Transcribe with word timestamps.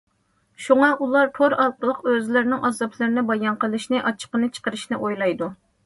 شۇڭا 0.67 0.87
ئۇلار 1.03 1.29
تور 1.35 1.55
ئارقىلىق 1.65 2.01
ئۆزلىرىنىڭ 2.13 2.67
ئازابلىرىنى 2.71 3.27
بايان 3.31 3.63
قىلىشنى، 3.67 4.05
ئاچچىقىنى 4.05 4.55
چىقىرىشنى 4.59 5.03
ئويلايدۇ. 5.05 5.57